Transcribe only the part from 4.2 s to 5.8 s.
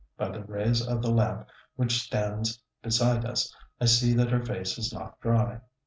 her face is not dry.